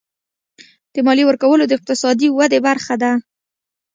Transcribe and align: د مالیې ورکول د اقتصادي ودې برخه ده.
د 0.93 0.95
مالیې 1.05 1.23
ورکول 1.27 1.59
د 1.67 1.71
اقتصادي 1.77 2.27
ودې 2.31 2.59
برخه 2.67 2.95
ده. 3.01 3.11